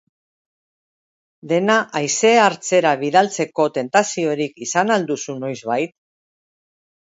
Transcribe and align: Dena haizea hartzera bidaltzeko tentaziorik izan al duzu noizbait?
Dena 1.51 1.75
haizea 1.99 2.39
hartzera 2.45 2.93
bidaltzeko 3.03 3.67
tentaziorik 3.77 4.59
izan 4.69 4.95
al 4.97 5.07
duzu 5.13 5.37
noizbait? 5.45 5.97